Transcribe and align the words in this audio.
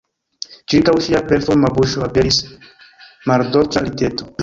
Ĉirkaŭ 0.73 0.95
ŝia 1.09 1.21
belforma 1.33 1.71
buŝo 1.77 2.03
aperis 2.09 2.43
maldolĉa 3.33 3.89
rideto. 3.91 4.35